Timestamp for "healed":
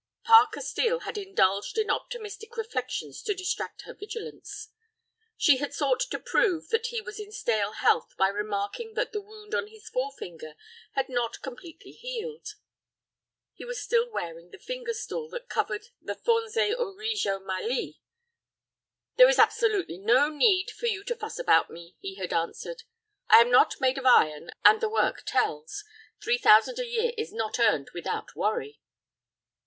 11.91-12.47